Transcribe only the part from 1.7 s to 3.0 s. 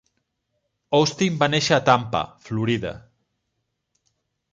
a Tampa, Florida.